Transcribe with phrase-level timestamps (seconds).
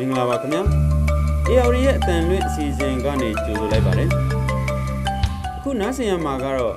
[0.00, 0.62] မင်္ဂလာပါခင်ဗျာ
[1.50, 4.08] AR ရဲ့အတန်လွင့်အစီအစဉ်ကနေကြိုဆိုလိုက်ပါတယ်
[5.56, 6.74] အခုနားဆင်ရမှာကတော့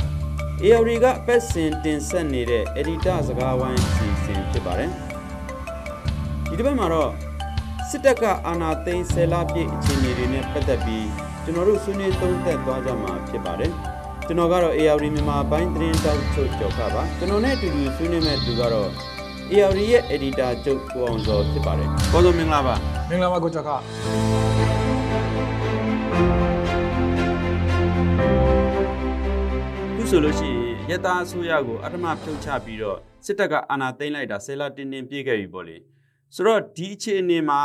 [0.64, 4.90] AR ကပတ်စင်တင်ဆက်နေတဲ့ editor စကားဝိုင်းအစီအစဉ်ဖြစ်ပါတယ်
[6.50, 7.12] ဒီတစ်ပတ်မှာတော့
[7.90, 11.08] စစ်တပ်ကအာဏာသိမ်းဆယ်လပြည့်အခြေအနေတွေနဲ့ပတ်သက်ပြီး
[11.44, 13.72] ကျွန်တော်တို့ဆွေးနွေးသုံးသပ်သွားကြမှာဖြစ်ပါတယ်
[14.28, 19.13] ကျွန်တော်ကတော့ AR မြန်မာပိုင်းသတင်းတောက်ချုပ်ကြောက်ခပါကျွန်တော်နဲ့အတူတူဆွေးနွေးမဲ့သူကတော့
[19.52, 22.76] AR ရဲ့ editor ချုပ်ကိုအောင်စောဖြစ်ပါတယ်။ကောသောမင်္ဂလာပါ
[23.10, 23.70] မင်္ဂလာပါကိုကျော်ခ။
[29.96, 35.78] ခုဆိုလို့ရှိရင်ရတအစိုးရကိုအထမဖြုတ်ချပြီးတော့စစ်တပ်ကအာဏာသိမ်းလိုက်တာဆယ်လတင်းတင်းပြည့်ခဲ့ပြီပေါ့လေ။
[36.36, 37.62] ဆိုတော့ဒီအခြေအနေမှာ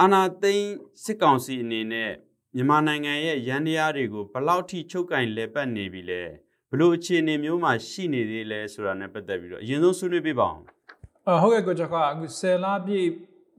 [0.00, 0.68] အာဏာသိမ်း
[1.04, 2.10] စစ်ကောင်စီအနေနဲ့
[2.54, 6.45] မြန်မာနိုင်ငံရဲ့ရန်တရားတွေကိုဘယ်လောက်ထိချုပ်ကင်လဲပတ်နေပြီလဲ။ဘ
[6.78, 10.62] လို့အခြေအနေမျိုးမှာရှိနေသေးလဲဆိုတာနဲ့ပတ်သက်ပြီးတော့အရင်ဆုံးဆွေးနွေးပေးပါအောင်
[11.28, 13.08] အဟုတ်ကဲ့ကိုကျော်ခအခုဆယ်လပြည့်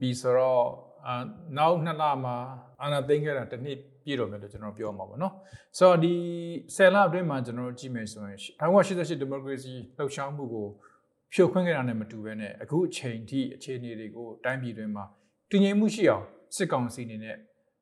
[0.00, 0.64] ပြီဆိုတော့
[1.08, 1.10] အ
[1.58, 2.36] နောက်နှစ်လမှာ
[2.82, 5.34] အာနာသိန်းခဲ့တာတစ်နှစ်ပြည့်တော့မယ်လို့ကျွန်တော်ပြောမှာပေါ့နော်
[5.78, 6.14] ဆိုတော့ဒီ
[6.76, 10.66] ဆယ်လအတွင်းမှာကျွန်တော်တို့ကြည့်မယ်ဆိုရင်1988ဒီမိုကရေစီလှုပ်ရှားမှုကို
[11.32, 15.04] ဖြိုခွင်းခဲ့တာနဲ့မတူဘဲနဲ့အခုအချိန်ထိအခြေအနေတွေကိုတိုင်းပြည်တွင်းမှာ
[15.50, 16.24] တည်ငြိမ်မှုရှိအောင်
[16.56, 17.36] စစ်ကောင်စီအနေနဲ့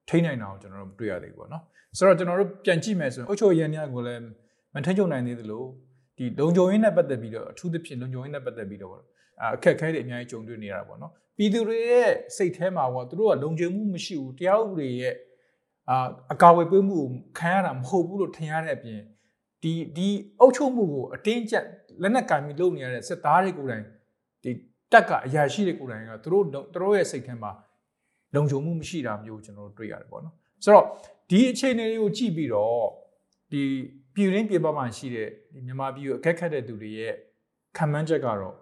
[0.08, 1.62] ထိန်းနိုင်တာကိုကျွန်တော်တို့မတွေ့ရသေးဘူးပေါ့နော်
[1.96, 4.22] ဆိုတော့ကျွန်တော်တို့ပြန်ကြည့်မယ်ဆိုရင်အုတ်ချုပ်ရန်များကိုလည်း
[4.76, 5.64] မထိန်းချုပ်နိုင်သေးသလို
[6.18, 9.02] ဒီလုံခြုံရေးနဲ့ပတ်သက်ပြီးတော့အထူးသဖြင့်လုံခြုံရေးနဲ့ပတ်သက်ပြီးတော့ပေါ့
[9.54, 15.14] အခက်အခဲတွေအများကြီးကြုံတွေ့နေရတာပေါ့နော်ပြည်သူတွေရဲ့စိတ်ထဲမှာပေါ့သူတို့ကလုံခြုံမှုမရှိဘူးတရားဥပဒေရဲ့
[15.90, 19.00] အာအကာအကွယ်ပေးမှုကိုခံရတာမဟုတ်ဘူးလို့ထင်ရတဲ့အပြင်
[19.62, 20.08] ဒီဒီ
[20.40, 21.64] အုပ်ချုပ်မှုကိုအတင်းကျပ်
[22.02, 23.84] လက်နက်ကင်ပြီးလုပ်နေရတဲ့စစ်သားတွေကိုယ်တိုင်
[24.42, 24.50] ဒီ
[24.92, 27.50] တက်ကအရာရှိတွေကိုယ်တိုင်ကသူတို့သူတို့ရဲ့စိတ်ထဲမှာ
[28.34, 30.86] လုံခြုံမှုမရှိတာမျိုးကျွန်တော်တို့တွေ့ရတယ်ပေါ့နော်ဆိုတော့
[31.30, 32.86] ဒီအခြေအနေတွေကိုကြည့်ပြီးတော့
[33.52, 33.62] ဒီ
[34.16, 37.12] ပြည်ရင်းပြည်ပမှာရှိတဲ့ဒီမြန်မာပြည်ကိုအခက်ခက်တဲ့သူတွေရဲ့
[37.76, 38.54] ခံမှန်းချက်ကတော့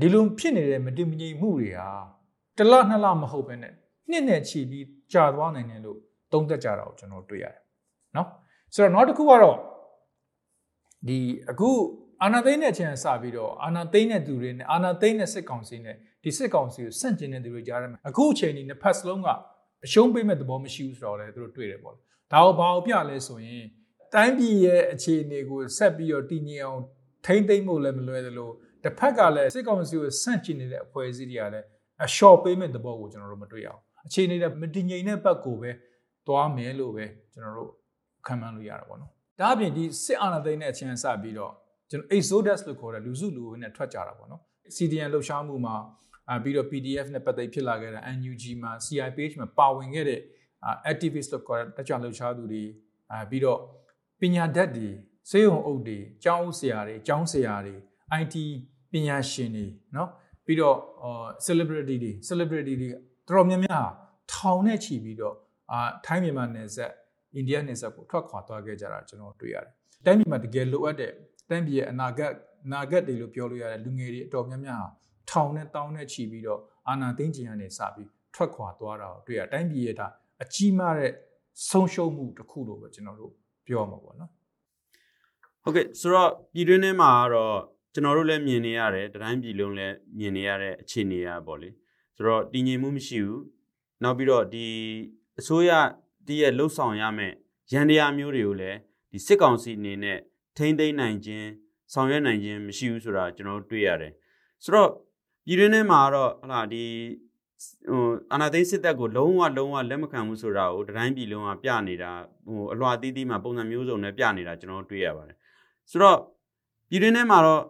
[0.00, 1.90] ဒီလိုဖြစ်နေတဲ့မတင်မငြိမ်မှုတွေဟာ
[2.56, 3.72] တစ်လနှစ်လမဟုတ်ဘဲနဲ့
[4.10, 5.98] နှစ်နဲ့ချီပြီးကြာသွားနိုင်တယ်လို့
[6.32, 7.62] သုံးသပ်ကြတာကိုကျွန်တော်တွေ့ရတယ်။
[8.16, 8.28] နော်
[8.74, 9.56] ဆိုတော့နောက်တစ်ခုကတော့
[11.08, 11.18] ဒီ
[11.50, 11.70] အခု
[12.22, 19.28] အာနာသိန်းနဲ့ချင်းစပြီးတော့အာနာသိန်းတဲ့သူတွေနဲ့အာနာသိန်းတဲ့စစ်ကောင်စီနဲ့ဒီစစ်ကောင်စီကိုဆန့်ကျင်တဲ့သူတွေကြားထဲမှာအခုအချိန်ဒီနှစ်ဖက်စလုံးက
[19.84, 22.00] အရှုံးပေးမဲ့သဘောမရှိဘူးဆိုတော့လည်းသူတို့တွေ့တယ်ပေါ့လေ။
[22.32, 23.64] ဒါကိုဘာကိုပြလဲဆိုရင်
[24.14, 26.82] တိုင်းပြည်ရဲ့အခြေအနေကိုဆက်ပြီးတော့တည်ငြိမ်အောင်
[27.26, 28.50] ထိမ့်သိမ့်ဖို့လည်းမလွယ်သလို
[28.84, 31.66] တစ်ဖက်ကလည်းစစ်ကောင်စီကိုဆန့်ကျင်နေတဲ့အဖွဲ့အစည်းတွေကလည်း
[32.04, 35.70] အလျှော့ပေးမဲ့သဘောကိုကျွန်တော်တို့မတွေ့ရအောင်အခြေအနေနဲ့မတည်ငြိမ်တဲ့ဘက်ကိုပဲ
[36.26, 37.70] သွားမယ်လို့ပဲကျွန်တော်တို့
[38.26, 39.10] ခံမှန်းလို့ရတာပေါ့နော်
[39.40, 41.52] ဒါအပြင်ဒီစစ်အာဏာသိမ်းတဲ့အချိန်စပြီးတော့
[41.90, 44.42] ကျွန်တော် Exodus လို့ခေါ်တဲ့လူစုလူဝေးနဲ့ထွက်ကြတာပေါ့နော်
[44.76, 45.76] CDN လှုပ်ရှားမှုမှာ
[46.28, 50.20] အာပြီးတော့ PDF နဲ့ပတ်သက်ဖြစ်လာခဲ့တဲ့ NUG မှာ CI page မှာပါဝင်ခဲ့တဲ့
[50.90, 52.64] activist လို့ခေါ်တဲ့တခြားလှုပ်ရှားသူတွေ
[53.12, 53.60] အာပြီးတော့
[54.19, 54.89] ပညာတတ်တွေ
[55.29, 57.75] စေယုံအုပ်တွေကျောင်းဆရာတွေကျောင်းဆရာတွေ
[58.21, 58.35] IT
[58.91, 60.07] ပညာရှင်တွေเนาะ
[60.45, 60.77] ပြီးတော့
[61.45, 63.87] celebrity တွေ celebrity တွေတော်တော်များများ
[64.33, 65.35] ထောင်နဲ့ချီပြီးတော့
[65.71, 66.91] အာထိုင်းမြန်မာနယ်စပ်
[67.33, 69.73] အိန္ဒိယနယ်စပ်ကိုထွက်ခွာသွားခဲ့ကြတာကျွန်တော်တွေ့ရတယ်။
[70.05, 71.11] တိုင်းပြည်မှာတကယ်လိုအပ်တဲ့
[71.49, 72.31] တိုင်းပြည်ရဲ့အနာဂတ်
[72.65, 74.89] အနာဂတ်တွေလို့ပြောလို့ရတဲ့လူငယ်တွေအတော်များများဟာ
[75.29, 80.07] ထောင်နဲ့တောင်းနဲ့ချီပြီးတော့အာနာသိန်းကျင်ကနေစပြီးထွက်ခွာသွားတာကိုတွေ့ရတိုင်းပြည်ရဲ့ဒါ
[80.43, 81.11] အကြီးမားတဲ့
[81.69, 83.33] ဆုံးရှုံးမှုတစ်ခုလို့ပဲကျွန်တော်တို့
[83.68, 84.30] ပြောမှာပေါ့နော်
[85.62, 87.58] ဟုတ်ကဲ့ဆိုတော့ပြည်တွင်းထဲမှာကတော့
[87.92, 91.70] ကျွန်တော်တို့လည်းမြင်နေရတယ်တတိုင်းပြည်လုံးလည်းမြင်နေရတဲ့အခြေအနေရပေါ့လေ
[92.16, 93.42] ဆိုတော့တည်ငြိမ်မှုမရှိဘူး
[94.02, 94.66] နောက်ပြီးတော့ဒီ
[95.38, 95.70] အစိုးရ
[96.26, 97.34] တည့်ရဲ့လှုပ်ဆောင်ရမယ့်
[97.72, 98.78] ရန်တရားမျိုးတွေကိုလည်း
[99.12, 100.18] ဒီစစ်ကောင်စီအနေနဲ့
[100.56, 101.48] ထိမ့်သိမ်းနိုင်ခြင်း
[101.92, 104.12] ဆောင်ရွက်နိုင်ခြင်းမရှိဘူးဆိုတာကျွန်တော်တို့တွေ့ရတယ်
[104.64, 104.90] ဆိုတော့
[105.46, 106.84] ပြည်တွင်းထဲမှာကတော့ဟလာဒီ
[107.89, 112.11] ဟိုအာနာသိန်းစစ်တပ်ကိုလုံးဝလုံးဝလက်မခံဘူးဆိုတာကိုတတိုင်းပြည်လုံးကပြနေတာ
[112.47, 115.37] ဟိုအလွှာတီးတီးမှာပုံစံမျိုးစုံနဲ့ပြနေတာကျွန်တော်တို့တွေ့ရပါတယ်
[115.91, 116.19] ဆိုတော့
[116.89, 117.63] ပြည်တွင်းထဲမှာတော့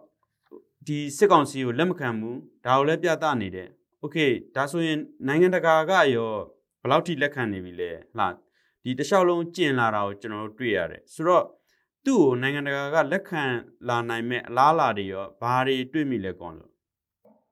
[0.86, 3.68] ဒီစစ်ကောင်စီကိုလက်မခံဘူးဒါကိုလည်းပြသနေတယ်
[4.00, 4.16] โอเค
[4.56, 6.32] ဒါဆိုရင်နိုင်ငံတကာကရော
[6.80, 8.32] ဘယ်လောက်ထိလက်ခံနေပြီလဲဟလား
[8.84, 11.44] ဒီတခြားလုံးကျင်လာတာကိုကျွန်တော်တို့တွေ့ရတယ်ဆိုတော့
[12.04, 13.42] သူ့ကိုနိုင်ငံတကာကလက်ခံ
[13.88, 16.70] လာနိုင်မဲ့အလားအလာတွေရောဘာတွေတွေ့မိလဲကောလို့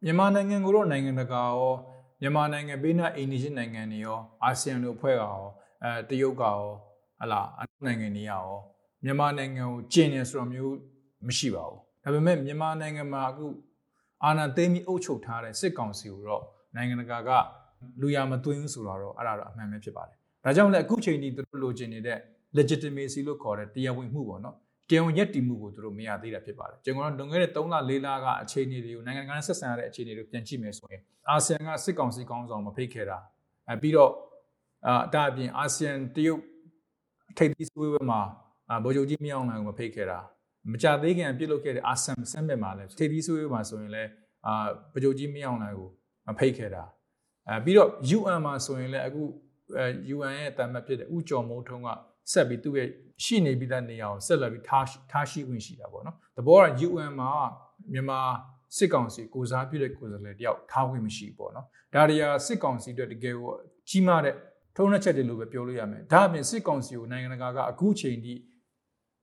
[0.05, 1.75] မြန်မာနိုင်ငံကိုတော့နိုင်ငံတကာရော
[2.22, 5.42] မြန်မာနိုင်ငံဘေးနားအိန္ဒိယနိုင်ငံတွေရောအာဆီယံတို့ဖွဲ့ကရော
[5.84, 6.60] အဲတရုတ်ကရော
[7.20, 8.46] ဟလာအနောက်နိုင်ငံတွေရော
[9.04, 10.76] မြန်မာနိုင်ငံကိုကျင်နေဆိုတော့မျိုး
[11.28, 13.46] မရှိပါဘူးဒါပေမဲ့မြန်မာနိုင်ငံမှာအခု
[14.24, 16.44] အာဏာသိမ်းပြီးအုပ်ချုပ်ထားတဲ့စစ်ကောင်စီကိုတော့
[16.76, 17.30] နိုင်ငံတကာက
[18.02, 22.20] လူရမသွင်းဘူးဆိုတော့အဲ့ဒါတော့အမှန်ပဲဖြစ်ပါတယ်ဒါကြောင့်လည်းအခုချိန်ထိသူတို့လိုချင်နေတဲ့
[22.58, 24.56] legitimacy လို့ခေါ်တဲ့တရားဝင်မှုပေါ့နော်
[24.90, 33.18] တရားဝင်ရက်တည်မှုကိုသူတို့မရသေးတာဖြစ်ပါတယ်ကျွန်တော်တို့လွန်ခဲ့တဲ့3လ4လကအခြေအနေတွေကိုနိုင်ငံတကာနဲ့ဆက်ဆံရတဲ့အခြေအနေတွေကိုပြန်ကြည့်မယ်ဆိုရင်အာဆီယံကစစ်ကောင်စီကောင်းဆောင်မဖိတ်ခဲ့တာ
[33.70, 34.12] အဲပြီးတော့
[34.88, 36.42] အာဒါအပြင်အာဆီယံတရုတ်
[37.38, 38.22] ထိပ်သီးဆွေးပွဲမှာ
[38.84, 40.20] ဗိုလ်ချုပ်ကြီးမြောင်းနိုင်ကိုမဖိတ်ခဲ့တာ
[40.72, 44.10] မကြသေးခင်ပြုတ်လုခဲ့တဲ့အာဆမ်ဆမ်ဘက်မှာလည်းထိပ်သီးဆွေးပွဲမှာဆိုရင်လည်း
[44.48, 44.54] အာ
[44.94, 45.90] ဗိုလ်ချုပ်ကြီးမြောင်းနိုင်ကို
[46.28, 46.84] မဖိတ်ခဲ့တာ
[47.48, 49.24] အဲပြီးတော့ UN မှာဆိုရင်လည်းအခု
[49.78, 49.86] အဲ
[50.16, 51.90] UN ရဲ့တာမတ်ဖြစ်တဲ့ဥကြော်မိုးထုံးက
[52.32, 52.90] ဆက်ပြီးသူ့ရဲ့
[53.24, 57.32] ရှိနေပြီးသားနေရာကိုဆက်လက်ပြီးထားထားရှိဝင်ရှိတာပေါ့နော်တဘောက UN မှာ
[57.94, 58.20] မြန်မာ
[58.78, 63.52] စစ်ကောင်စီကိုစားပြုတဲ့ကိုယ်စားလှယ်တယောက်ထားဝင်မရှိဘူးပေါ့နော်ဒါတွေကစစ်ကောင်စီအတွက်တကယ်ကို
[63.90, 64.36] ကြီးမားတဲ့
[64.76, 68.34] ထုံးနှက်ချက်တွေလို့ပဲပြောလို့ရမယ်ဒါအပြင်စစ်ကောင်စီကိုနိုင်ငံတကာကအခုချိန်ထိ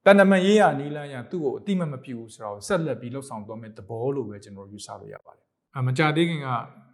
[0.04, 5.46] တန်တမန်ရေးရနီးလန်းရသူ့ကိုအတိမမပြုဘူးဆိုတော့ဆက်လက်ပြီးလှုပ်ဆောင်သွားမယ်သဘောလို့ပဲကျွန်တော်ယူဆလို့ရပါတယ်
[5.76, 6.48] အမကြသေးခင်က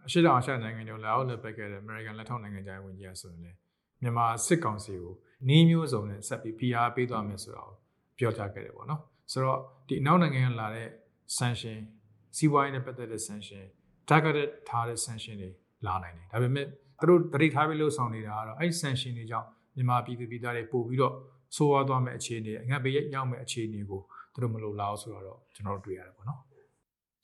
[0.07, 3.57] အရှိတောင်အရှနိုင်ငံတွေလာအောင်လက်ပတ်ခဲ့တဲ့ American လက်ထောက်နိုင်ငံသားဝန်ကြီးဆိုရင်လည်း
[4.03, 5.15] မြန်မာစစ်ကောင်စီကို
[5.49, 7.77] နှီးမျိုးစုံနဲ့ဆက်ပြီးဖိအားပေးသွားမယ်ဆိုတာကို
[8.19, 9.01] ပြောကြားခဲ့တယ်ပေါ့နော်
[9.33, 9.59] ဆိုတော့
[9.89, 10.89] ဒီအနောက်နိုင်ငံကလာတဲ့
[11.39, 11.79] sanction
[12.37, 13.65] စီးပွားရေးနဲ့ပတ်သက်တဲ့ sanction
[14.09, 15.51] targeted ထားတဲ့ sanction တွေ
[15.87, 16.67] လာနိုင်တယ်ဒါပေမဲ့
[17.01, 21.15] သူတို့တတိထားပြီးလို့ဆောင်နေတာကတော့အဲ့ sanction တွေကြောင့်မြန်မာပြည်သူပြည်သားတွေပို့ပြီးတော့
[21.57, 24.01] ဆိုးဝါးသွားမဲ့အခြေအနေအငတ်ဘေးရောက်မဲ့အခြေအနေကို
[24.33, 26.41] သူတို့မလိုလားဆိုတော့ကျွန်တော်တို့တွေ့ရတယ်ပေါ့နော်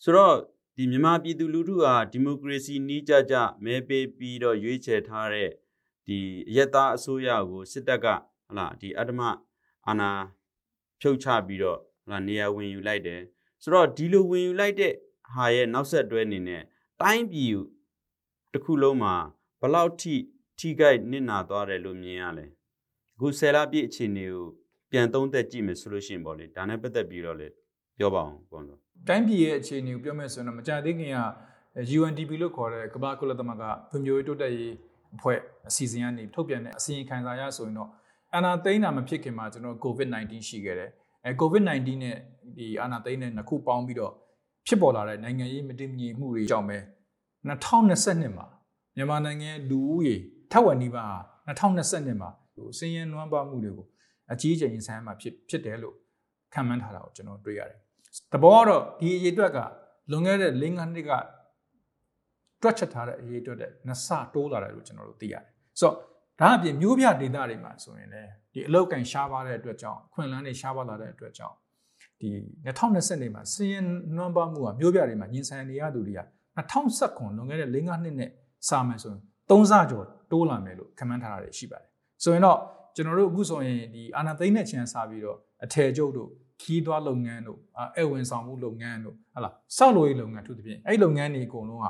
[0.05, 0.35] ဆိုတော့
[0.77, 3.35] ဒီမြန်မာပြည်သူလူထုဟာဒီမိုကရေစီနှီးကြကြ
[3.65, 5.51] မဲပေးပြီးတော့ရွေးချယ်ထားတဲ့
[6.07, 6.19] ဒီ
[6.49, 8.07] အယက်သားအစိုးရကိုစစ်တပ်က
[8.49, 9.21] ဟလာဒီအတ္တမ
[9.87, 10.11] အာဏာ
[11.01, 13.21] ဖြုတ်ချပြီးတော့ဟလာနေရာဝင်ယူလိုက်တယ်
[13.63, 14.93] ဆိုတော့ဒီလိုဝင်ယူလိုက်တဲ့
[15.35, 16.63] ဟာရဲ့နောက်ဆက်တွဲအနေနဲ့
[17.01, 17.53] တိုင်းပြည်
[18.53, 19.15] တစ်ခုလုံးမှာ
[19.61, 20.15] ဘလောက်ထိ
[20.59, 22.47] ထိခိုက်နစ်နာသွားတယ်လို့မြင်ရလဲ
[23.15, 24.47] အခုဆယ်လပြည့်အခြေအနေကို
[24.91, 27.49] ပြန်သုံးသက်ကြည့်မယ်ဆိုလို့ရှိရင်ပေါ့လေဒါနဲ့ပတ်သက်ပြီးတော့လေ
[27.99, 31.21] ပြောပါအောင်ပေါ့နော်တိုင်းပြည်ရဲ့အခြေအနေကိုပြောမယ်ဆိုရင်တော့မကြသေးခင်က
[31.99, 34.75] UNDP လို့ခေါ်တဲ့ကမ္ဘာကုလသမဂ္ဂဖွံ့ဖြိုးရေးတိုးတက်ရေး
[35.17, 37.91] အဖွဲ့အစီအစဉ်ကနေထုတ်ပြန်တဲ့အစီရင်ခံစာရဆိုရင်တော့
[38.35, 40.91] အာနာသိန်းတာမဖြစ်ခင်မှာကျွန်တော် COVID-19 ရှိခဲ့တယ်
[41.25, 42.17] အဲ COVID-19 နဲ့
[42.59, 44.13] ဒီအာနာသိန်းနဲ့နှစ်ခုပေါင်းပြီးတော့
[44.67, 46.79] ဖြစ်ပေါ်လာတဲ့နိုင်ငံရေးမတည်မငြိမ်မှုတွေကြောင့်ပဲ
[47.49, 48.47] 2022မှာ
[48.97, 50.17] မြန်မာနိုင်ငံလူဦးရေ
[50.53, 51.13] ထက်ဝက်နီးပါး
[51.47, 53.87] 2022မှာဟိုစင်းရဲနွမ်းပါမှုတွေကို
[54.33, 55.95] အကြီးအကျယ်ရင်ဆိုင်မှာဖြစ်ဖြစ်တယ်လို့
[56.55, 57.79] ခံမှန်းထားတာကိုကျွန်တော်တွေ့ရတယ်။
[58.33, 59.59] တဘောကတော့ဒီအရေးအတွက်က
[60.11, 61.13] လွန်ခဲ့တဲ့၄၅နှစ်က
[62.67, 65.43] တွက်ချက်ထားတဲ့အရေးအတွက်နှစ်ဆတိုးလာတယ်လို့ကျွန်တော်တို့သိရတယ်။
[65.81, 65.95] ဆိုတော့
[66.41, 71.57] ဒါအပြင်မျိုးပြဒေတာတွေမှာဆိုရင်လည်းဒီအလောက်ကန်ရှားပါတဲ့အတွက်ကြောင့်ခွင့်လန်းတွေရှားပါလာတဲ့အတွက်ကြောင့်
[72.21, 72.31] ဒီ
[72.67, 73.85] 2020နေမှာစီးရင်
[74.17, 76.21] နွမ်းပါမှုကမျိုးပြတွေမှာညင်ဆိုင်နေရသူတွေက
[76.59, 78.31] 2019လွန်ခဲ့တဲ့၄၅နှစ်နဲ့
[78.69, 81.91] စာမယ်ဆိုရင်3ဆကျော်တိုးလာမယ်လို့ခန့်မှန်းထားတာတွေရှိပါတယ်
[82.23, 82.59] ဆိုရင်တော့
[82.97, 86.29] ကျွန်တော်တို့အခုဆိုရင်ဒီအာနာသိန်းနဲ့ချန်စာပြီးတော့အထည်ချုပ်တို့
[86.63, 87.59] ခီးသွွားလုပ်ငန်းတို့
[87.97, 91.87] အဲဝင်ဆောင်မှုလုပ်ငန်းတို့ဟလာစောက်လို့ရေးလုပ်ငန်းထူးသဖြင့်အဲ့လုပ်ငန်းတွေအကုန်လုံးက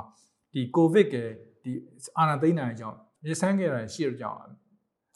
[0.53, 1.15] ဒီကိုဗစ်က
[1.63, 1.71] ဒီ
[2.17, 2.97] အာနာသိန်းနိုင်ကြောင့်
[3.27, 4.39] ရဆန်းခဲ့တာရှိတဲ့ကြောင့်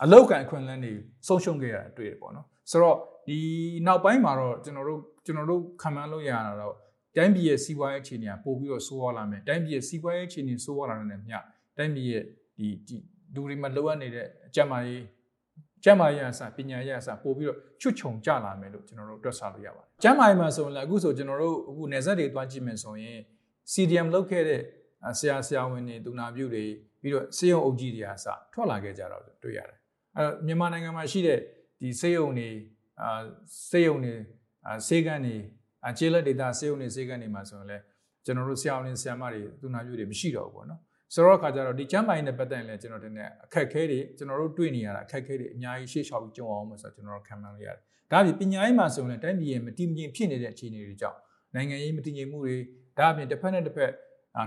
[0.03, 0.93] အလောက်ကန်အခွင့်အလမ်းတွေ
[1.27, 2.97] ဆုံးရှုံးခဲ့ရတာတွေ့တယ်ပေါ့နော်ဆိုတော့
[3.27, 3.37] ဒီ
[3.87, 6.75] နောက်ပိုင်းမှာတော့ကျွန်တော်တို့ကျွန်တော်တို့ခံမှန်းလို့ရတာတော့
[7.15, 11.37] တိုင်းပြည်ရဲ့စီးပွားရေးအခြေအနေကပို့ပြီးတော့ဆိုးရွားလာမယ်တိုင်းပြည်ရဲ့စီးပွားရေးအခြေအနေဆိုးရွားလာတဲ့နဲ့မျှ
[11.77, 12.23] တိုင်းပြည်ရဲ့
[12.57, 12.95] ဒီဒီ
[13.33, 15.03] လူတွေမှာလိုအပ်နေတဲ့အကြမ်းမာရေး
[15.83, 23.19] ကျမ်းမာရေးအစပညာရေးအစပို့ပြီးတော့ချွတ်ချုံကြလာမယ်လို့ကျွန်တော်တို့တွက်ဆလို့ရပါတယ်။ကျမ်းမာရေးမှာဆိုရင်လည်းအခုဆိုကျွန်တော်တို့အခုနေဆက်တွေတွားကြည့်မယ်ဆိုရင်
[23.71, 24.61] CDM လောက်ခဲ့တဲ့
[25.19, 26.63] ဆရာဆရာဝန်တွေဒုနာပြုတွေ
[27.01, 29.77] ပြီးတော့စေယုံအုပ်ကြီးတွေအစထွက်လာခဲ့ကြတော့တွေ့ရတယ်။
[30.17, 31.39] အဲမြန်မာနိုင်ငံမှာရှိတဲ့
[31.81, 32.49] ဒီစေယုံတွေ
[33.01, 33.09] အာ
[33.69, 34.15] စေယုံတွေ
[34.67, 35.35] အာစေကန်းတွေ
[35.87, 37.83] အခြေလက်ဒေတာစေယုံတွေစေကန်းတွေမှာဆိုရင်လည်း
[38.25, 40.81] ကျွန်တော်တို့ဆရာဝန်ဆရာမတွေဒုနာပြုတွေမရှိတော့ဘူးပေါ့နော်
[41.13, 47.79] ဆိုတော့အခါကျတော့ဒီကျမ်းပိုင်းနဲ့ပတ်သက်ရင်လည်းကျွန်တော်တင်တဲ့အခက်ခဲတွေကျွန်တော်တို့တွေ့နေရတာအခက်ခဲတွေအများကြီးရှေ့လျှောက်ပြီးကြုံအောင်မယ်ဆိုတော့ကျွန်တော်တို့ခံမှန်းလို့ရတယ်။
[48.11, 51.17] ဒါအပြင်ပညာရေးမှာဆိုရင်လည်းတိုင်းပြည်ရဲ့မတည်မငြိမ်ဖြစ်နေတဲ့အခြေအနေတွေကြောင့်
[51.55, 52.55] နိုင်ငံရေးမတည်ငြိမ်မှုတွေ
[52.97, 53.91] ဒါအပြင်တစ်ဖက်နဲ့တစ်ဖက်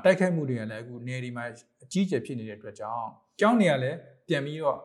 [0.05, 1.45] တိုက်ခိုက်မှုတွေကလည်းအခုနေဒီမှာ
[1.85, 3.09] အကြီးအကျယ်ဖြစ်နေတဲ့အတွက်ကြောင့်
[3.41, 3.99] ကျောင်းတွေကလည်း
[4.29, 4.79] ပြန်ပြီးတော့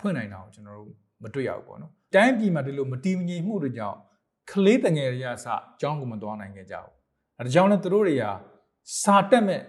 [0.00, 0.90] ဖွင့်နိုင်တာကိုကျွန်တော်တို့
[1.22, 3.96] မတွေ့ရဘူးပေါ့နော်။တိုင်းပြည်မှာဒီလိုမတည်မငြိမ်မှုတွေကြောင့်
[4.52, 5.46] ကလေးတငယ်တွေကစ
[5.80, 6.92] ကျောင်းကိုမသွားနိုင်ခဲ့ကြဘူး။
[7.38, 8.24] အဲဒါကြောင့်လည်းသူတို့တွေက
[9.02, 9.62] စာတက်မဲ့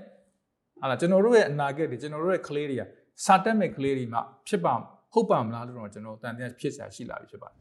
[0.81, 2.83] ဟာလားကျွန်တော်တို့ရဲ့အနာဂတ်တွေကျွန်တော်တို့ရဲ့ကလေးတွေက
[3.25, 4.73] စာတက်မဲ့ကလေးတွေမှဖြစ်ပါ
[5.13, 7.57] ဟုတ်ပါမလားလို့တော့ကျွန်တော်တန်တရားဖြစ်ဆရာရှိလာပြီဖြစ်ပါတယ်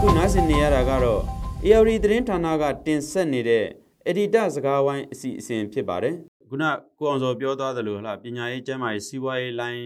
[0.00, 1.20] ခုနားဆင်နေရတာကတော့
[1.66, 3.64] AR သတင်းဌာနကတင်ဆက်နေတဲ့
[4.10, 6.14] editor စကားဝိုင်းအစီအစဉ်ဖြစ်ပါတယ်
[6.48, 6.64] ခုန
[6.98, 9.84] ကိုအောင်စောပြောသွားသလိုဟလားပညာရေးကျန်းမာရေးစီးပွားရေးလိုင်း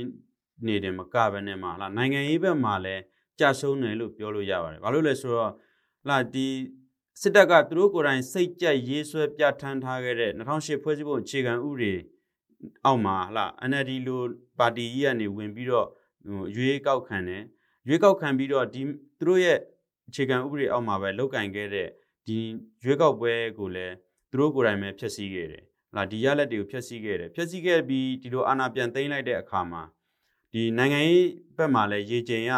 [0.66, 3.02] နေတယ်မကဘဲနဲ့မှာဟလားနိုင်ငံရေးဘက်မှာလည်း
[3.38, 5.52] ကြာရှုံးတယ်လို့ပြောလို့ရပါတယ်ဘာလို့လဲဆိုတော့
[6.02, 6.47] ဟလားဒီ
[7.20, 11.94] စစ်တပ်ကသူတို့ကိုယ်တိုင်စိတ်ကြက်ရေးဆွဲပြဋ္ဌာန်းထားခဲ့တဲ့2008ဖွဲ့စည်းပုံအခြေခံဥပဒေ
[12.85, 14.23] အောက်မှာဟလာ NLD လို
[14.58, 15.87] ပါတီကြီးကနေဝင်ပြီးတော့
[16.26, 17.42] ဟိုရွေးကောက်ခံတယ်
[17.88, 18.82] ရွေးကောက်ခံပြီးတော့ဒီ
[19.18, 19.58] သူတို့ရဲ့
[20.08, 21.88] အခြေခံဥပဒေအောက်မှာပဲလောက်ကင်ခဲ့တဲ့
[22.26, 22.38] ဒီ
[22.84, 23.94] ရွေးကောက်ပွဲကိုလည်း
[24.30, 29.82] သူတို့ကိုယ်တိုင်ပဲဖျက်ဆီးခဲ့တယ်ဟလာဒီရလက်တွေကိုဖျက်ဆီးခဲ့တယ်ဖျက်ဆီးခဲ့ပြီးဒီလိုအာဏာပြန်သိမ်းလိုက်တဲ့အခါမှာ
[30.52, 32.50] ဒီနိုင်ငံရေးဘက်မှာလည်းရေကျင်ရ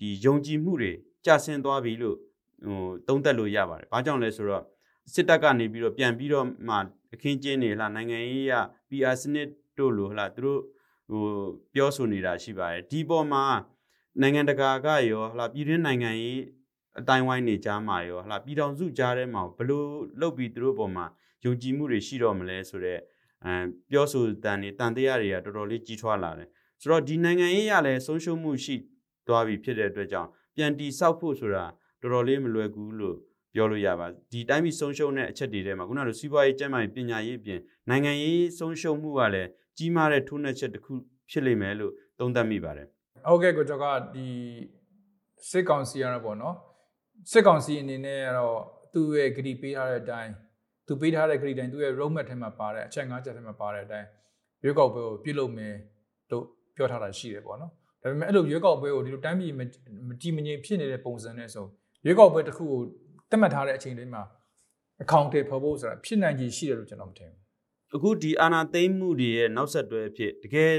[0.00, 0.92] ဒီယုံကြည်မှုတွေ
[1.24, 2.16] ကျဆင်းသွားပြီလို့
[2.64, 4.64] ဟိုသုံးသက်လို့ရပါတယ်။ဘာကြောင့်လဲဆိုတော့
[5.12, 6.76] စစ်တပ်ကနေပြီးတော့ပြန်ပြီးတော့မှ
[7.14, 8.52] အခင်းကျင်းနေလားနိုင်ငံရေးရ
[8.88, 9.48] PR စနစ်
[9.78, 10.60] တို့လို့ဟလားသူတို့
[11.10, 11.24] ဟို
[11.74, 13.44] ပြောဆိုနေတာရှိပါတယ်။ဒီပေါ်မှာ
[14.20, 16.40] နိုင်ငံတကာကရောဟလားပြည်တွင်းနိုင်ငံရေး
[16.98, 19.88] အတိုင်းဝိုင်းနေကြားမှာရောဟလာပြည်တော်စုကြားထဲမှာဘလို့
[20.20, 21.04] လုပ်ပြီးသူတို့ပေါ်မှာ
[21.44, 23.00] ယုံကြည်မှုတွေရှိတော့မလဲဆိုတော့
[23.44, 23.54] အဲ
[23.90, 26.48] ပြောဆိုတန်နေတန်တရားတွေကတော်တော်လေးကြီးထွားလာတယ်
[26.80, 28.76] ဆိုတော့ဒီနိုင်ငံရေးရလည်းဆုံးရှုံးမှုရှိ
[29.26, 31.64] သွားပြီဖြစ်တဲ့အတွက်ကြောင့်ပြန်တီဆောက်ဖို့ဆိုတာ
[32.00, 33.16] တော်တော်လေးမလွယ်ကူလို့
[33.54, 40.92] ပြောလို့ရပါဒီတိုင်းပြည်ဆုံးရှုံးတဲ့အချက်တွေထဲမှာခုနကစီးပွားရေးကျန်းမာရေးပညာရေးပြင်နိုင်ငံရေးဆုံးရှုံးမှုကလည်းကြီးမားတဲ့ထိုးနှက်ချက်တစ်ခု
[41.30, 42.86] ဖြစ်လိမ့်မယ်လို့သုံးသပ်မိပါတယ်
[43.28, 44.26] ဟုတ်ကဲ့ကိုကျော်ကဒီ
[45.50, 46.56] စစ်ကောင်စီရတော့ပေါ့နော်
[47.30, 48.58] စစ်ကောင်စီအနေနဲ့ကတော့
[48.92, 50.32] သူ့ရဲ့ဂရီပေးထားတဲ့အတိုင်း
[50.86, 54.06] သူပေးထားတဲ့ဂရီတိုင်းသူ့ရဲ့ roadmap ထဲမှာပါတဲ့အချက်၅ချက်ထဲမှာပါတဲ့အတိုင်း
[54.64, 55.74] ရွေးကောက်ပွဲကိုပြုလုပ်မယ်
[56.30, 56.44] လို့
[56.76, 57.70] ပြောထားတာရှိတယ်ပေါ့နော်
[58.02, 59.60] ဒါပေမဲ့အဲ့လိုရွေးကောက်ပွဲကိုဒီလိုတိုင်းပြည်မ
[60.22, 61.66] ကြည်မငြိမ်ဖြစ်နေတဲ့ပုံစံနဲ့ဆို
[62.04, 62.80] ရွေးကောက်ပွဲတစ်ခုကို
[63.30, 64.22] တတ်မှတ်ထားတဲ့အချိန်လေးမှာ
[65.02, 67.42] အကောင့်တွေဖော်ဖို့ဆိုတာဖြစ်နိုင်ကြီးရှိတယ်လို့ကျွန်တော်မထင်ဘူး
[67.94, 70.72] အခုဒီအာနာသိမ့်မှုတွေရဲ့နောက်ဆက်တွဲအဖြစ်တကယ်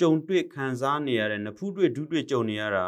[0.00, 2.84] ကြုံတွေ့ခံစားနေရတဲ့နဖူးတွေ့ဒုတွေ့ကြုံနေရတာ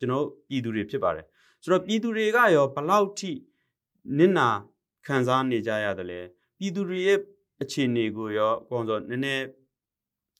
[0.00, 1.26] ျွန်တော်ပြည်သူတွေဖြစ်ပါတယ်
[1.63, 3.31] ဆိုတော့ပြည်သူတွေကရောဘလောက်ထိ
[4.17, 4.47] နစ်နာ
[5.07, 6.21] ခံစားနေကြရတယ်လဲ
[6.59, 7.19] ပြည်သူတွေရဲ့
[7.61, 9.45] အခြေအနေကိုရောအကောင်ဆိုနည်းနည်း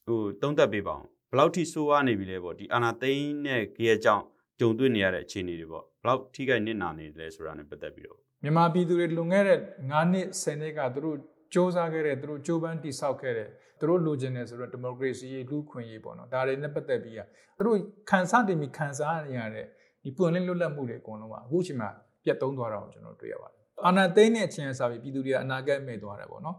[0.06, 4.24] ဟိုတုံးသက်ပေးပါအောင်ဘလောက်ထိဆိုးဝါးနေပြီလဲပေါ့ဒီအာနာသိန်းနဲ့ကြေးအကြောင်း
[4.60, 9.60] ကြုံတွေ့နေရတဲ့အခြေအနေတွေပေါ့ဘလောက်ထိခိုက်နစ်နာနေတယ်လဲဆိုတာ ਨੇ ပတ်သက်ပြီးတော့မြန်မာပြည်သူတွေလွန်ခဲ့တဲ့
[9.90, 11.18] 9နှစ်10နှစ်ကသူတို့
[11.56, 13.50] စ조사ခဲ့တဲ့သူတို့ကြိုးပမ်းတိဆောက်ခဲ့တဲ့
[13.80, 17.78] သူတို့လိုချင်တယ်ဆိုတော့ဒီမိုကရေစီရေးလူခွင့်ရေးပေါ့နော်ဒါတွေနဲ့ပတ်သက်ပြီးอ่ะသူတို့
[18.10, 19.66] ခံစားတင်ပြီးခံစားနေရတဲ့
[20.05, 21.89] ဒီပွင့်လင်းလွတ်လပ်မှုတွေအကုန်လုံးကအခုချိန်မှာ
[22.25, 26.57] ပြတ်သုံးသွားတာကိုကျွန်တော်တွေ့ရပါတယ်အာဏာသိမ်းတဲ့အချိန်အစားပြီးပြည်သူတွေကအနာဂတ်မဲ့သွားတယ်ပေါ့နော်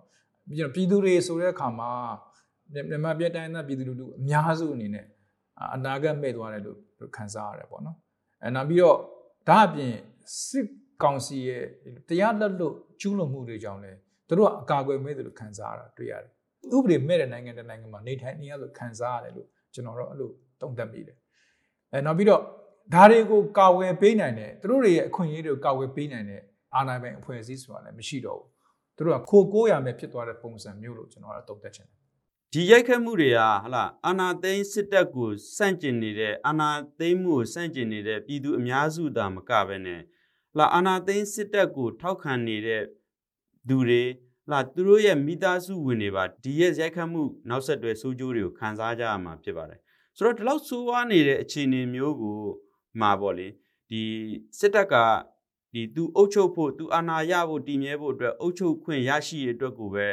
[0.49, 1.89] ပြည်သူတွေဆိုတဲ့အခါမှာ
[2.89, 5.05] မြန်မာပြည်တိုင်းသားပြည်သူလူထုအများစုအနေနဲ့
[5.75, 6.77] အနာဂတ်မဲ့သွားတယ်လို့
[7.15, 7.97] ခံစားရတယ်ပေါ့နော်
[8.43, 8.97] အဲနောက်ပြီးတော့
[9.49, 9.93] ဒါအပြင်
[10.45, 10.67] စစ်
[11.03, 11.63] ကောင်စီရဲ့
[12.09, 16.31] တရားလက်လွတ်ကျူးလွန်မှုတွေကြောင့်လည်းသူတို့ကအကာအကွယ်မဲ့တယ်လို့ခံစားရတာတွေ့ရတယ်
[16.75, 20.29] ဥပဒေမဲ့တဲ့နိုင်ငံတစ်နိုင်ငံမှာနေထိုင်နေရလို့ခံစားရတယ်လို့ကျွန်တော်တို့အဲ့လို
[20.61, 21.17] သုံးသပ်မိတယ်
[21.91, 22.41] အဲနောက်ပြီးတော့
[22.93, 26.41] ဒါတွေကိုကာဝယ်ပေးနိုင်တယ်သူတို့တွေရဲ့အခွင့်အရေးတွေကိုကာဝယ်ပေးနိုင်တဲ့
[26.75, 28.49] အာဏာပိုင်အဖွဲ့အစည်းဆိုတာလည်းမရှိတော့ဘူး
[28.97, 32.01] သူတို့ကခိုကိုးရမယ်ဖြစ်သွားတဲ့ပုံစံမျိုးလို့ကျွန်တော်ကသုံးသပ်ချင်တယ်
[32.53, 36.69] ဒီရိုက်ခတ်မှုတွေကဟလာအာနာသိန်းစစ်တပ်ကိုစန့်ကျင်နေတဲ့အာနာ
[36.99, 42.83] သိန်းမှုကိုစန့်ကျင်နေတဲ့ပြည်သူအများစုသာမကပဲနဲ့ဟလာအာနာသိန်းစစ်တပ်ကိုထောက်ခံနေတဲ့
[43.67, 44.03] သူတွေ
[44.51, 49.79] လာသူတို့ရဲ့မိသားစုဝင်တွေပါဒီရဲ့ရိုက်ခတ်မှုနောက်ဆက်တွဲဆိုးကျိုးတွေကိုခံစားကြရမှာဖြစ်ပါတယ်
[50.17, 52.39] ဆိုတော့ဒီလောက်ဆိုးဝါးနေတဲ့အခြေအနေမျိုးကို
[52.99, 53.47] မှာပေါ့လေ
[53.89, 54.01] ဒီ
[54.59, 54.95] စစ်တပ်က
[55.73, 60.07] ဒီသူအုပ်ချုပ်ဖို့သူအာဏာရဖို့တည်မြဲဖို့အတွက်အုပ်ချုပ်ခွင့်ရရှိရအတွက်ကိုပဲ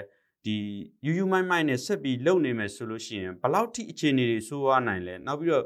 [0.44, 0.56] ဒီ
[1.04, 5.64] ယူယူမိုင်းမိုင်းနဲ့ဆက်ပြီးလုပ်နေမယ်ဆိုလို့ရှိရင်ဘလောက်ထိအခြေအနေတွေဆိုးဝါးနိုင်လဲနောက်ပြီးတော့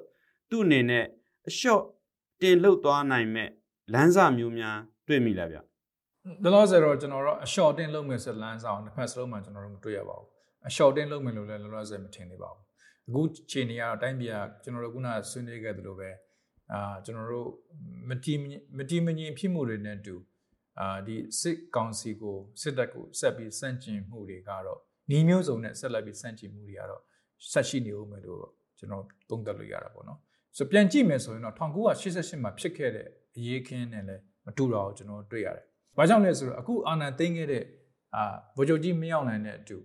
[0.51, 1.05] သူ့အနေနဲ့
[1.49, 1.83] အလျှော့
[2.43, 3.49] တင်လှုပ်သွားနိုင်မဲ့
[3.93, 4.79] လမ်းစာမျိုးများ
[5.09, 5.59] တွေ့မိလားဗျ။
[6.43, 10.29] ဒါလို့ဆိုတော့ကျွန်တော်တို့အလျှော့တင်လုပ်မယ်ဆိုလမ်းစာအောင်တစ်ဖက်စလုံးမှာကျွန်တော်တို့မတွေ့ရပါဘူး။
[10.67, 12.65] အလျှော့တင်လုပ်မယ်လို့လည်းလောလောဆယ်မထင်သေးပါဘူး။
[13.09, 16.11] အခုချိန်နေရတော့တိုင်းပြည်ကကျွန်တော်တို့ခုနဆွေးနွေးခဲ့သလိုပဲ
[16.73, 17.49] အာကျွန်တော်တို့
[18.09, 18.35] မတီ
[18.79, 20.15] မတီမငြိမ်ဖြစ်မှုတွေနဲ့တူ
[20.81, 27.03] အာဒီစစ်ကောင်စီကိုစစ်တပ်ကိုဆက်ပြီးစန့်ကျင်မှုတွေကတော့ညီမျိုးစုံနဲ့ဆက်လက်ပြီးစန့်ကျင်မှုတွေကတော့
[27.53, 28.43] ဆက်ရှိနေဦးမယ်လို့
[28.79, 30.19] ကျွန်တော်သုံးသပ်လို့ရတာပေါ့နော်
[30.57, 35.65] ဆိုပြန်ကြည့်မယ်ဆိုရင်တော့1988မှာဖြစ်ခဲ့တဲ့အရေးခင်းနဲ့လည်းမတူတော့ကျွန်တော်တွေ့ရတယ်။
[35.97, 37.65] ဘာကြောင့်လဲဆိုတော့အခုအာဏာသိမ်းခဲ့တဲ့
[38.17, 38.25] အာ
[38.57, 39.79] ဗိုလ်ချုပ်ကြီးမရောက်နိုင်တဲ့အတူ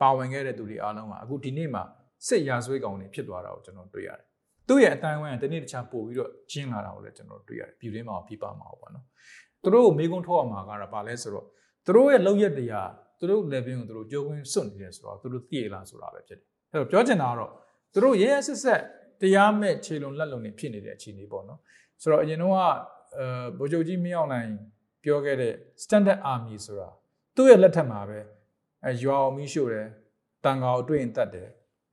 [0.00, 1.82] ပါဝင်ခဲ့တဲ့သူတွေအားလုံးကအခုဒီနေ့မှာ
[2.26, 4.27] စစ်ရာဇဝဲကောင်တွေဖြစ်သွားတာကိုကျွန်တော်တွေ့ရတယ်
[4.68, 9.04] သူ့ရဲ့အတိုင်းဝိုင်းကတနေ့တခြားပို့ပြီးတော့ကျင်းလာတာကိုလည်းကျွန်တော်တွေ့ရတယ်ပြည်တွင်းမှာပြပမှာပေါ့နော်
[9.62, 11.46] သူတို့ကိုမေးခွန်းထုတ်ရမှာကတော့ဘာလဲဆိုတော့
[11.86, 17.50] သူတို့ရဲ့လောက်ရက်တရားသူတို့ level ကိုသူတို့ကြိုးဝင်းစွန့်နေတယ်ဆိုတော့သူတို့သိရလားဆိုတာပဲဖြစ်တယ်အဲ့တော့ပြောချင်တာကတော့
[17.92, 18.82] သူတို့ရဲရဲဆက်ဆက်
[19.20, 21.58] တရားမဲ့ခြေလုံလက်လုံနေဖြစ်နေတဲ့အခြေအနေပေါ့နော်
[22.02, 22.58] ဆိုတော့အရင်တော့က
[23.18, 23.26] အဲ
[23.58, 24.50] ဗိုလ်ချုပ်ကြီးမင်းအောင်လှိုင်
[25.04, 26.88] ပြောခဲ့တဲ့ standard army ဆိုတာ
[27.36, 28.20] သူ့ရဲ့လက်ထက်မှာပဲ
[28.84, 29.88] အဲရွာအောင်မီးရှို့တယ်
[30.44, 31.48] တန်ကောင်အတွင်းတက်တယ်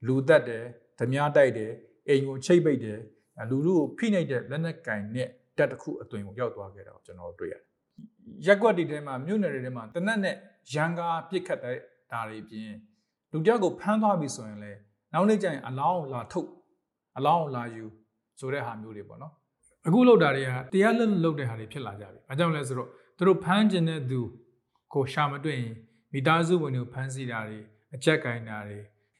[0.06, 0.64] လူတက်တယ်
[0.98, 1.72] ဓမြတိုက်တယ်
[2.08, 3.00] အိမ်ကိုချိတ်ပိတ်တယ်
[3.50, 7.62] လူလူကိုဖိနှိပ်တဲ့လက်နက်ကင်နဲ့တက်တစ်ခုအသွင်ကိုရောက်သွားခဲ့တာကိုကျွန်တော်တွေ့ရတယ်
[8.46, 10.36] ရက်ွက်တွေထဲမှာမြို့နယ်တွေထဲမှာတနက်နဲ့
[10.74, 11.76] ရန်ကားပြစ်ခတ်တဲ့
[12.12, 12.72] ဒါတွေပြင်
[13.32, 14.72] လူတယောက်ကိုဖမ်းသွားပြီဆိုရင်လေ
[15.12, 16.48] နောက်နေ့ကျရင်အလောင်းလာထုတ်
[17.16, 17.84] အလောင်းလာယူ
[18.38, 19.32] ဆိုတဲ့ဟာမျိုးတွေပေါ့နော်
[19.86, 24.20] အခုလောက်တာတွေကတရားလက်လောက်တဲ့ဟာတွေဖြစ်လာကြပြီ။ဘာကြောင့်လဲဆိုတော့သူတို့ဖမ်းကျင်တဲ့သူ
[24.94, 25.74] ကိုရှာမတွေ့ရင်
[26.12, 27.58] မိသားစုဝင်တွေကိုဖမ်းဆီးတာတွေ
[27.94, 28.78] အကြက်ကင်တာတွေ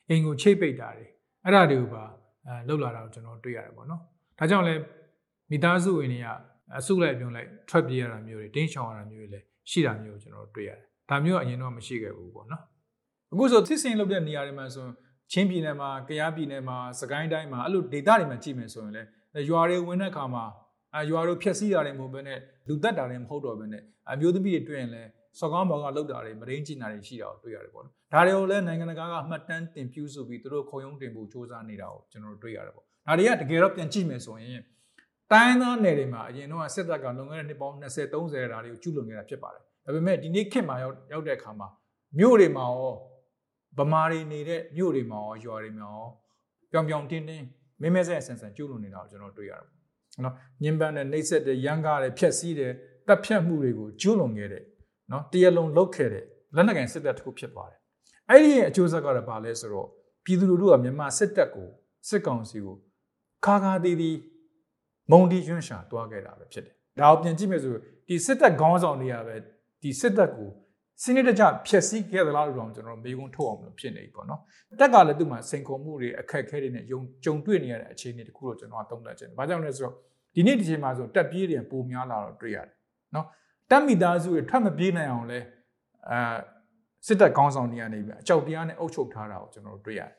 [0.09, 1.07] အိမ်ကိုချိတ်ပိတ်တာတွေ
[1.45, 2.05] အဲ့ဒါတွေကိုပါ
[2.47, 4.00] အဲလှုပ်လာတာကိုကျွန်တော်တွေ့ရတယ်ပေါ့နော်
[4.38, 4.75] ဒါကြောင့်လဲ
[5.50, 6.29] မိသားစုဝင်တွေက
[6.79, 12.62] အစုလိုက်ပြုံးလိုက်ထွက်ပြေးရတာမျိုးတွေတင်းချောင်ရတာမျိုးတွေလည်းရှိတာမျိုးကိုကျွန်တော်တွေ့ရတယ်ဒါမျိုးကအရင်တော့မရှိခဲ့ဘူးပေါ့နော်
[13.33, 14.87] အခုဆိုသစ်စင်လုပ်တဲ့နေရာတွေမှာဆို
[15.33, 19.09] ချင်းပြည်နယ်မှာကယားပြည်နယ်မှာစကိုင်းတိုင်းမှာအဲ့လိုဒေသတွေမှာကြည့်မယ်ဆိုရင်လည်း
[19.49, 20.45] ရွာတွေဝင်တဲ့အခါမှာ
[20.97, 22.38] အရွာတို့ဖြက်စီးတာတွေမဟုတ်ဘဲနဲ့
[22.69, 34.61] လူတက်တာတွေမဟုတ်တော့ဘဲနဲ့အမျိုးသမီးတွေတွေ့ရင်လည်း စော်ကောင်းဘောင်ကလောက်တာတွေမရင်းကျင်တာတွေရှိတာကိုတွေ့ရတယ်ပေါ့နော်ဒါတွေကိုလည်းနိုင်ငံတကာကအမှတ်တမ်းတင်ပြုစုပြီးသူတို့ခုံရုံးတင်ဖို့စ조사နေတာကိုကျွန်တော်တို့တွေ့ရတယ်ပေါ့ဒါတွေကတကယ်တော့ပြန်ကြည့်မယ်ဆိုရင်
[35.33, 41.69] တိုင်းသားနယ်တွေမှာအရင်တော့စစ်တပ်ကလွန်ခဲ့တဲ့နှစ်ပေါင်း20 30ဓာတ်တွေကိုကျူးလွန်ခဲ့တာဖြစ်ပါတယ်ဒါပေမဲ့ဒီနေ့ခေတ်မှာရောက်ရောက်တဲ့အခါမှာ
[42.19, 42.95] မြို့တွေမှာရော
[43.78, 46.05] ဗမာတွေနေတဲ့မြို့တွေမှာရောရွာတွေမှာရော
[46.71, 47.45] ပြောင်ပြောင်တင်းတင်း
[47.81, 49.69] မင်းမဲဆက်ဆန်ဆန်ကျူးလွန်နေတာကိုကျွန်တော်တွေ့ရတယ်
[50.25, 52.73] နော်ညင်ပန်းတဲ့နှိပ်စက်တဲ့ရန်ကားတဲ့ဖျက်ဆီးတဲ့
[53.09, 54.62] တပ်ဖြတ်မှုတွေကိုကျူးလွန်ခဲ့တဲ့
[55.12, 57.80] နော်တရလုံးလုတ်ခဲ့တဲ့လက်နက်ကန်စစ်တပ်တစ်ခုဖြစ်သွားတယ်
[58.30, 59.88] အဲ့ဒီရဲ့အကျိုးဆက်ကတော့ဘာလဲဆိုတော့
[60.25, 61.68] ပြည်သူလူထုကမြန်မာစစ်တပ်ကို
[62.08, 62.76] စစ်ကောင်စီကို
[63.44, 64.18] ခါခါတီးတီး
[65.10, 67.72] မုံတီရွှန်းရှာတွားခဲ့တာပဲဖြစ်တယ်ဒါကိုပြန်ကြည့်မယ်ဆို
[68.08, 69.36] ဒီစစ်တပ်ခေါင်းဆောင်တွေကပဲ
[69.82, 70.50] ဒီစစ်တပ်ကို
[71.02, 74.40] စနစ်တကျဖျက်ဆီးခဲ့သလားလို့တော့ကျွန်တော်မေးခွန်းထုတ်အောင်လို့ဖြစ်နေပြီပေါ့နော်
[74.80, 79.94] တက်ကလည်းသူ့မှာစိန်ခေါ်မှုတွေအခက်အခဲတွေနဲ့ယုံကြုံတွေ့နေရတဲ့အခြေအနေတခုတော့ကျွန်တော်သုံးသပ်ချင်တယ်။ဘာကြောင့်လဲဆိုတော့
[80.34, 82.75] ဒီနေ့ဒီချိန်မှာဆိုတက်ပြေးတွေပိုများလာတော့တွေ့ရတယ်
[83.14, 83.26] နော်
[83.70, 85.38] တက်မိသားစုတွေထွက်မပြေးနိုင်အောင်လဲ
[86.11, 86.20] အဲ
[87.06, 90.11] စစ်တပ်ခေါင်းဆောင်တွေကနေပြီးအကြောက်တရားနဲ့အုပ်ချုပ်ထားတာကိုကျွန်တော်တွေ့ရတယ်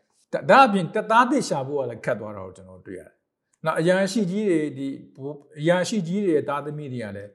[0.50, 3.12] ။ဒါအပြင်တက်သားသစ်ရှာဖို့ကလည်းခတ်သွားတာကိုကျွန်တော်တွေ့ရတယ်။
[3.66, 4.88] နောက်အရာရှိကြီးတွေဒီ
[5.60, 7.32] အရာရှိကြီးတွေရဲ့သားသမီးတွေကလည်း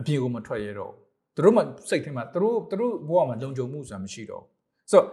[0.00, 5.06] အပြေကိုမထွက်ရတော့ဘူးသူတို့မှစိတ်ထဲမှာသူတို့သူတို့ဘဝမှာလုံခြုံမှုဆိုတာမရှိတော့ဘူးဆိုတော့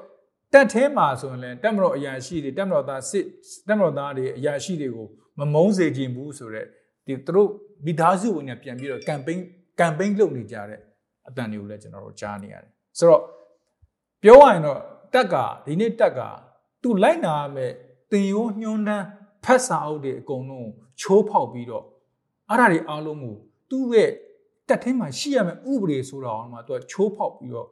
[0.53, 3.25] တက်ထဲမှာဆိုရင်လည်းတက်မတော်အရာရှိတွေတက်မတော်သားစစ်
[3.67, 5.07] တက်မတော်သားတွေအရာရှိတွေကို
[5.39, 6.67] မမုန်းစေခြင်းဘူးဆိုတော့
[7.07, 7.49] ဒီသူတို့
[7.85, 9.39] မိသားစုဝင်တွေပြန်ပြီးတော့ campaign
[9.79, 10.79] campaign လုပ်နေကြတဲ့
[11.27, 13.21] အတန်တွေကိုလည်းကျွန်တော်တို့ကြားနေရတယ်ဆိုတော့
[14.23, 14.79] ပြောရရင်တော့
[15.13, 16.19] တက်ကဒီနေ့တက်က
[16.81, 17.71] သူလိုက်နာရမယ်
[18.11, 19.05] တင်ရိုးညှိုးနှန်း
[19.43, 20.69] ဖတ်စာအုပ်တွေအကုန်လုံး
[21.01, 21.85] ချိုးဖောက်ပြီးတော့
[22.49, 23.35] အဲ့ဒါတွေအားလုံးကို
[23.69, 24.11] သူ့ရဲ့
[24.67, 27.67] တက်ထင်းမှာရှိရမယ့်ဥပဒေဆိုတာအောင်မှသူကချိုးဖောက်ပြီးတော့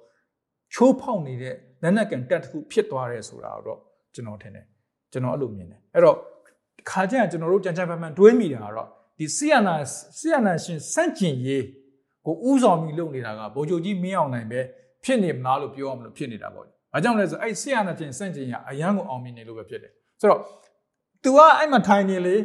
[0.74, 3.80] ချိုးဖောက်နေတဲ့လက်နက်ကန်တက်တစ်ခုဖြစ်သွားတယ်ဆိုတာတော့
[4.14, 4.66] ကျွန်တော်ထင်တယ်
[5.12, 6.18] ကျွန်တော်အဲ့လိုမြင်တယ်အဲ့တော့
[6.90, 9.76] ခါကျရင်ကျွန်တော်တို့ကြံကြံပန်ပန်တွေးမိတာကတော့ဒီဆီယနာ
[10.20, 11.64] ဆီယနာရှင်စန့်ကျင်ရေး
[12.26, 14.60] ကိုဥဆောင်ပြီးလုပ်နေတာကဗိုလ်ချုပ်ကြီးမင်းအောင်နိုင်ပဲ
[15.04, 20.42] ဖြစ်နေမလားလို့ပြောရမလို့ဖြစ်နေတာပေါ့။ဘာကြောင့်လဲဆိုအဲ့ဆီယနာရှင်စန့်ကျင်ရအရန်ကိုအောင်မြင်နေလို့ပဲဖြစ်တယ်။ဆိုတော့
[21.24, 22.36] तू ကအဲ့မှာထိုင်နေလေ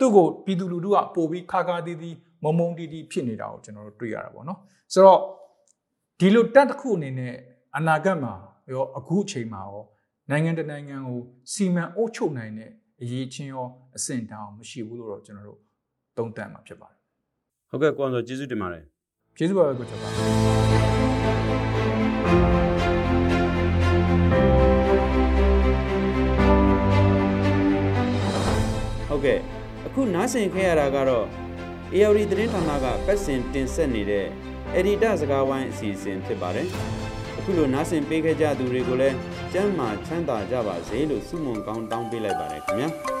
[0.00, 4.58] သူ့ကိုပြည်သူလူထုကပို့ပြီးခါခါတီးတီးမုံမုံတီးတီးဖြစ်နေတာကိုကျွန်တော်တို့တွေ့ရတာပေါ့နော်
[4.92, 5.20] ဆိုတော့
[6.20, 7.34] ဒီလိုတက်တစ်ခုအနေနဲ့
[7.76, 8.34] အနာဂတ်မှာ
[8.72, 9.84] ရောအခုအချိန်မှာရော
[10.30, 11.20] နိုင်ငံတနိုင်ငံကို
[11.52, 12.70] စီမံအုပ်ချုပ်နိုင်တဲ့
[13.02, 15.60] အရေးချင်းရောအဆင့်တောင်မရှိဘူးလို့တော့ကျွန်တော်တို့
[16.16, 16.97] သုံးသပ်မှာဖြစ်ပါတယ်
[17.70, 18.84] ဟုတ်ကဲ့ကိုအောင်စောကျေးဇူးတင်ပါတယ်
[19.36, 20.08] ကျေးဇူးပါပဲကိုကျော်ပါ
[29.08, 29.38] ဟုတ်ကဲ့
[29.86, 31.26] အခုနားဆင်ခဲ့ရတာကတော့
[31.94, 34.26] ARD သတင်းဌာနကပတ်စဉ်တင်ဆက်နေတဲ့
[34.78, 36.68] Editor စကားဝိုင်းအစီအစဉ်ဖြစ်ပါတယ်
[37.38, 39.16] အခုလိုနားဆင်ပေးခဲ့ကြသူတွေကိုလည်း
[39.52, 43.17] ကျမ်းမာချမ်းသာကြပါစေလို့ဆုမွန်ကောင်းတောင်းပေးလိုက်ပါတယ်ခင်ဗျာ